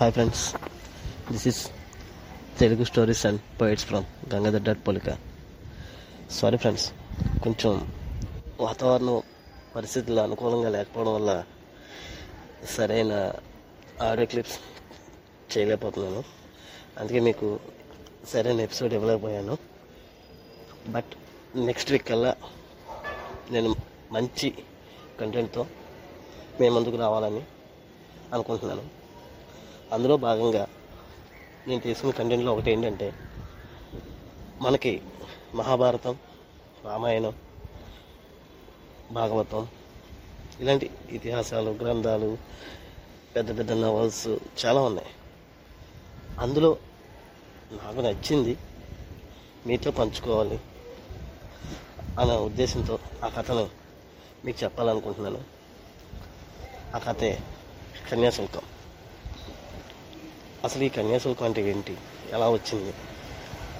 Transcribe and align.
Hi 0.00 0.12
friends 0.16 0.42
this 1.30 1.44
is 1.50 1.58
Telugu 2.60 2.84
stories 2.90 3.22
and 3.28 3.40
poets 3.58 3.84
from 3.88 4.04
Gangadhar 4.32 4.62
dot 4.68 4.80
పోలిక 4.86 5.10
sorry 6.36 6.58
friends 6.62 6.86
కొంచెం 7.44 7.72
వాతావరణం 8.62 9.16
పరిస్థితులు 9.74 10.20
అనుకూలంగా 10.20 10.70
లేకపోవడం 10.76 11.14
వల్ల 11.16 11.32
సరైన 12.74 13.12
ఆడియో 14.08 14.26
క్లిప్స్ 14.34 14.56
చేయలేకపోతున్నాను. 15.52 16.22
అందుకే 17.00 17.20
మీకు 17.28 17.48
సరైన 18.32 18.64
ఎపిసోడ్ 18.68 18.94
ఇవ్వలేకపోయాను. 18.98 19.56
బట్ 20.94 21.12
నెక్స్ట్ 21.70 21.92
వీక్ 21.94 22.08
కల్లా 22.12 22.32
నేను 23.56 23.72
మంచి 24.16 24.50
కంటెంట్తో 25.20 25.64
మీ 26.60 26.68
ముందుకు 26.78 27.00
రావాలని 27.04 27.44
అనుకుంటున్నాను. 28.36 28.86
అందులో 29.92 30.16
భాగంగా 30.16 30.66
నేను 31.68 31.80
తీసుకున్న 31.80 32.14
కంటెంట్లో 32.14 32.52
ఒకటి 32.52 32.70
ఏంటంటే 32.70 33.14
మనకి 34.62 35.02
మహాభారతం 35.54 36.18
రామాయణం 36.84 37.34
భాగవతం 39.10 39.68
ఇలాంటి 40.60 40.90
ఇతిహాసాలు 41.10 41.70
గ్రంథాలు 41.70 42.38
పెద్ద 43.36 43.58
పెద్ద 43.58 43.72
నవల్స్ 43.72 44.28
చాలా 44.66 44.80
ఉన్నాయి. 44.80 45.08
అందులో 46.38 46.76
నాకు 47.72 48.00
నచ్చింది 48.00 48.56
మీతో 49.66 49.90
పంచుకోవాలి 49.90 50.60
అనే 52.18 52.36
ఉద్దేశంతో 52.36 52.98
ఆ 53.24 53.28
కథను 53.28 53.70
మీకు 54.44 54.64
చెప్పాలనుకుంటున్నాను. 54.64 55.44
ఆ 56.94 56.98
కథే 56.98 57.40
కన్యాశుల్కం. 58.10 58.62
అసలు 60.64 60.84
ఈ 60.84 60.88
కన్యాశుల్కం 60.88 61.44
అంటే 61.44 61.70
ఏంటి? 61.70 61.96
ఎలా 62.32 62.48
వచ్చింది? 62.48 62.92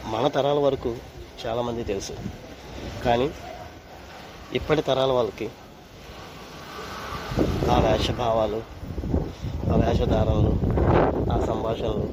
మన 0.06 0.28
తరాల 0.28 0.58
వరకు 0.58 0.96
చాలామంది 1.46 1.84
తెలుసు. 1.84 2.14
కానీ 3.04 3.30
ఇప్పటి 4.54 4.82
తరాల 4.82 5.12
వాళ్ళకి 5.12 5.50
ఆ 7.70 7.78
వేషభావాలు 7.78 8.62
ఆ 9.72 9.76
వేషధారణలు 9.76 10.52
ఆ 11.32 11.46
సంభాషణలు 11.46 12.08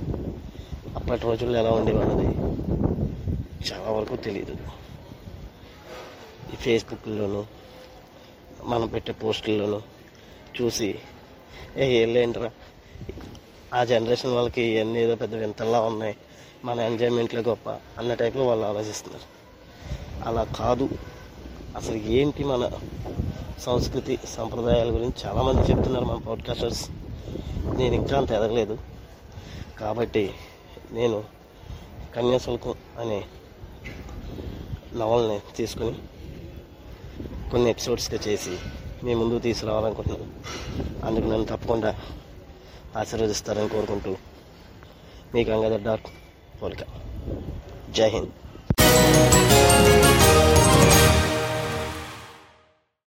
అప్పటి 0.95 1.21
రోజుల్లో 1.21 1.59
ఎలా 1.59 1.71
ఉండేవన్నది 1.71 2.27
చాలా 3.69 3.91
వరకు 3.91 4.15
తెలియదు 4.15 4.53
ఈ 6.53 6.55
ఫేస్బుక్లోనూ 6.55 7.45
మనం 8.63 8.87
పెట్టే 8.87 9.11
పోస్టుల్లోనూ 9.11 9.81
చూసి 10.61 10.99
ఏ 11.77 12.03
ఏంటరా 12.21 12.51
ఆ 13.73 13.83
జనరేషన్ 13.83 14.33
వాళ్ళకి 14.33 14.61
ఇవన్నీ 14.61 14.99
ఏదో 14.99 15.15
పెద్ద 15.15 15.35
వింతల్లా 15.35 15.81
ఉన్నాయి. 15.81 16.15
మన 16.65 16.79
ఎంజాయ్మెంట్లో 16.79 17.41
గొప్ప 17.41 17.69
అన్న 17.69 18.13
టైప్లో 18.13 18.47
వాళ్ళు 18.47 18.65
ఆలోచిస్తున్నారు. 18.65 19.37
అలా 20.29 20.43
కాదు. 20.43 20.89
అసలు 21.75 21.95
ఏంటి 21.95 22.43
మన 22.43 22.71
సంస్కృతి 23.59 24.19
సంప్రదాయాల 24.29 24.93
గురించి 24.93 25.13
చాలామంది 25.25 25.71
చెప్తున్నారు 25.71 26.05
మన 26.05 26.15
పాడ్కాస్టర్స్ 26.15 26.89
నేను 27.77 27.95
ఇంకా 27.95 28.17
అంత 28.17 28.31
ఎదగలేదు. 28.31 28.77
కాబట్టి 29.79 30.33
నేను 30.91 31.23
కన్యాశుల్కం 32.15 32.73
అనే 32.99 33.23
నవల్ని 34.95 35.39
తీసుకుని 35.55 35.93
కొన్ని 37.49 37.69
ఎపిసోడ్స్గా 37.69 38.19
చేసి 38.27 38.57
మీ 39.03 39.13
ముందుకు 39.13 39.39
తీసుకురావాలనుకుంటున్నాను. 39.39 40.31
అందుకు 41.05 41.25
నన్ను 41.25 41.45
తప్పకుండా 41.45 41.95
ఆశీర్వదిస్తారని 42.95 43.69
కోరుకుంటూ 43.69 44.15
మీ 45.35 45.43
గంగాధర్ 45.43 45.81
డాట్ 45.81 46.07
పోలిక. 46.63 46.83
జై 47.89 48.09
హింద్. 48.09 48.33